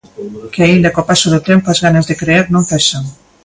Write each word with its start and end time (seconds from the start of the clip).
Que, 0.53 0.61
aínda 0.65 0.93
co 0.95 1.01
paso 1.09 1.27
do 1.33 1.43
tempo, 1.49 1.65
as 1.69 1.81
ganas 1.85 2.07
de 2.09 2.15
crear 2.21 2.45
non 2.53 2.63
cesan. 2.69 3.03